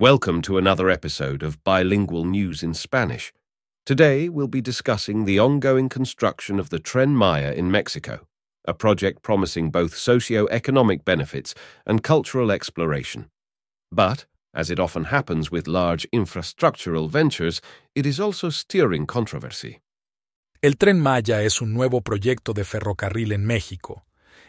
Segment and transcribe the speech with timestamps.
[0.00, 3.34] Welcome to another episode of Bilingual News in Spanish.
[3.84, 8.26] Today we'll be discussing the ongoing construction of the Tren Maya in Mexico,
[8.64, 13.28] a project promising both socio-economic benefits and cultural exploration.
[13.92, 14.24] But,
[14.54, 17.60] as it often happens with large infrastructural ventures,
[17.94, 19.80] it is also stirring controversy.
[20.62, 24.06] El Tren Maya es un nuevo proyecto de ferrocarril en México.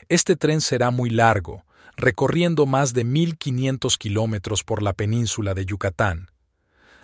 [0.08, 1.66] Este tren será muy largo,
[2.02, 6.32] recorriendo más de 1.500 kilómetros por la península de Yucatán.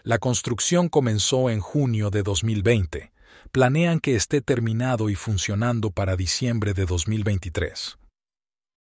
[0.04, 3.12] La construcción comenzó en junio de 2020.
[3.52, 7.98] Planean que esté terminado y funcionando para diciembre de 2023.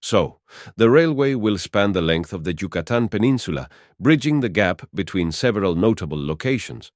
[0.01, 0.41] So,
[0.77, 5.75] the railway will span the length of the Yucatan Peninsula, bridging the gap between several
[5.75, 6.93] notable locations.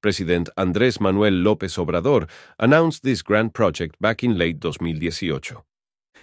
[0.00, 2.28] President Andrés Manuel López Obrador
[2.58, 5.64] announced this grand project back in late 2018.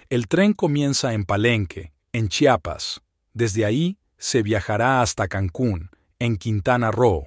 [0.10, 3.02] El tren comienza en Palenque, en Chiapas.
[3.34, 7.26] Desde ahí se viajará hasta Cancún, en Quintana Roo.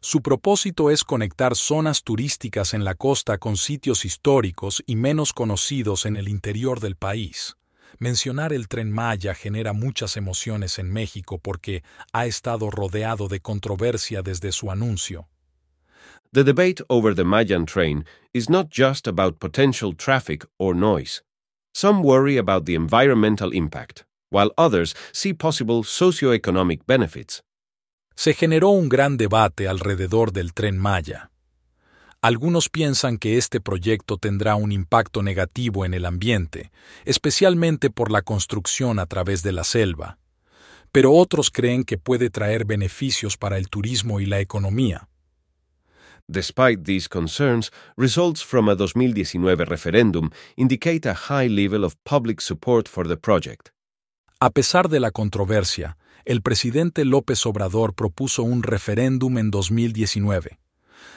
[0.00, 6.06] Su propósito es conectar zonas turísticas en la costa con sitios históricos y menos conocidos
[6.06, 7.58] en el interior del país.
[7.98, 11.82] Mencionar el tren Maya genera muchas emociones en México porque
[12.14, 15.28] ha estado rodeado de controversia desde su anuncio.
[16.32, 21.22] The debate over the Mayan train is not just about potential traffic or noise.
[21.74, 27.42] Some worry about the environmental impact while others see possible socioeconomic benefits.
[28.16, 31.30] Se generó un gran debate alrededor del tren Maya.
[32.20, 36.72] Algunos piensan que este proyecto tendrá un impacto negativo en el ambiente,
[37.04, 40.18] especialmente por la construcción a través de la selva,
[40.90, 45.08] pero otros creen que puede traer beneficios para el turismo y la economía.
[46.26, 52.88] Despite these concerns, results from a 2019 referendum indicate a high level of public support
[52.88, 53.73] for the project.
[54.44, 60.58] A pesar de la controversia, el presidente López Obrador propuso un referéndum en 2019.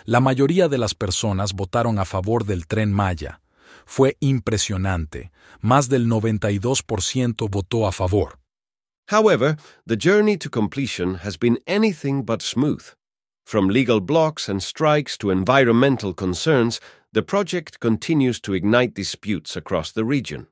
[0.05, 3.41] La mayoría de las personas votaron a favor del tren Maya.
[3.85, 5.33] Fue impresionante.
[5.59, 8.39] Más del 92% votó a favor.
[9.11, 12.93] However, the journey to completion has been anything but smooth.
[13.45, 16.79] From legal blocks and strikes to environmental concerns,
[17.11, 20.47] the project continues to ignite disputes across the region.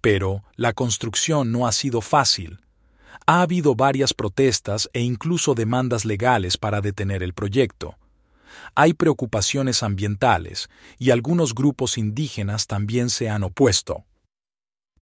[0.00, 2.60] Pero la construcción no ha sido fácil.
[3.26, 7.96] Ha habido varias protestas e incluso demandas legales para detener el proyecto.
[8.74, 10.68] Hay preocupaciones ambientales
[10.98, 14.04] y algunos grupos indígenas también se han opuesto.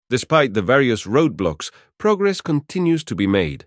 [0.09, 3.65] Despite the various roadblocks, progress continues to be made.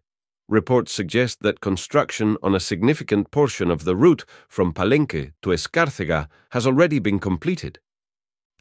[0.49, 6.29] Reports suggest that construction on a significant portion of the route from Palenque to Escárcega
[6.51, 7.79] has already been completed.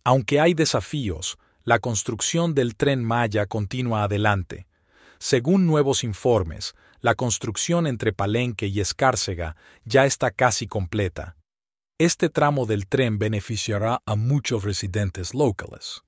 [0.06, 4.68] Aunque hay desafíos, la construcción del tren Maya continúa adelante.
[5.20, 9.56] Según nuevos informes, la construcción entre Palenque y Escárcega
[9.86, 11.36] ya está casi completa.
[11.98, 16.02] Este tramo del tren beneficiará a muchos residentes locales.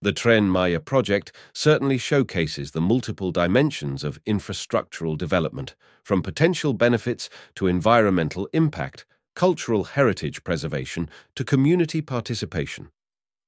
[0.00, 5.74] The Tren Maya project certainly showcases the multiple dimensions of infrastructural development,
[6.04, 12.90] from potential benefits to environmental impact, cultural heritage preservation to community participation.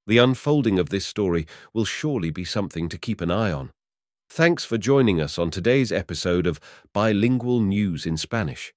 [0.06, 3.70] The unfolding of this story will surely be something to keep an eye on.
[4.28, 6.60] Thanks for joining us on today's episode of
[6.92, 8.72] Bilingual News in Spanish.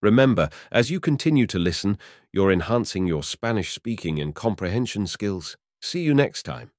[0.00, 1.98] Remember, as you continue to listen,
[2.32, 5.56] you're enhancing your Spanish speaking and comprehension skills.
[5.82, 6.70] See you next time.